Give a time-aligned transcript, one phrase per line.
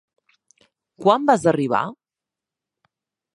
[1.05, 1.83] Quan vas arribar?